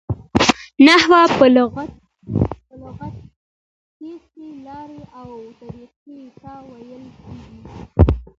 نحوه 0.87 1.21
په 1.37 1.45
لغت 1.55 1.91
کښي 4.01 4.47
لاري 4.67 5.01
او 5.19 5.29
طریقې 5.59 6.19
ته 6.41 6.53
ویل 6.69 7.05
کیږي. 7.17 7.59